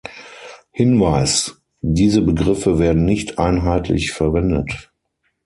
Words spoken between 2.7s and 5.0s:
werden nicht einheitlich verwendet.